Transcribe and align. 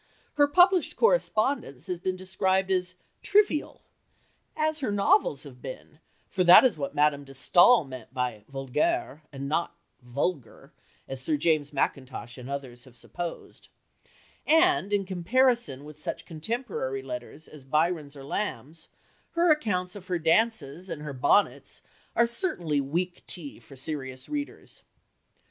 Her 0.33 0.47
published 0.47 0.95
correspondence 0.95 1.85
has 1.85 1.99
been 1.99 2.15
described 2.15 2.71
as 2.71 2.95
"trivial" 3.21 3.81
(as 4.55 4.79
her 4.79 4.91
novels 4.91 5.43
have 5.43 5.61
been, 5.61 5.99
for 6.27 6.43
that 6.43 6.63
is 6.63 6.75
what 6.75 6.95
Madame 6.95 7.23
de 7.23 7.33
Staël 7.33 7.87
meant 7.87 8.11
by 8.11 8.43
"vulgaire," 8.49 9.21
and 9.31 9.47
not 9.47 9.75
"vulgar," 10.01 10.71
as 11.07 11.21
Sir 11.21 11.37
James 11.37 11.71
Mackintosh 11.71 12.39
and 12.39 12.49
others 12.49 12.85
have 12.85 12.97
supposed), 12.97 13.67
and, 14.47 14.91
in 14.91 15.05
comparison 15.05 15.83
with 15.85 16.01
such 16.01 16.25
contemporary 16.25 17.03
letters 17.03 17.47
as 17.47 17.63
Byron's 17.63 18.15
or 18.15 18.23
Lamb's, 18.23 18.87
her 19.33 19.51
accounts 19.51 19.95
of 19.95 20.07
her 20.07 20.17
dances 20.17 20.89
and 20.89 21.03
her 21.03 21.13
bonnets 21.13 21.83
are 22.15 22.25
certainly 22.25 22.81
weak 22.81 23.23
tea 23.27 23.59
for 23.59 23.75
serious 23.75 24.27
readers. 24.27 24.81